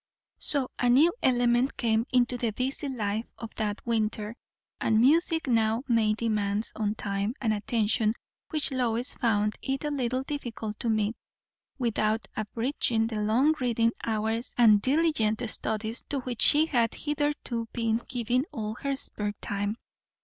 [0.39, 4.35] So a new element came into the busy life of that winter;
[4.79, 8.15] and music now made demands on time and attention
[8.49, 11.15] which Lois found it a little difficult to meet,
[11.77, 18.01] without abridging the long reading hours and diligent studies to which she had hitherto been
[18.07, 19.77] giving all her spare time.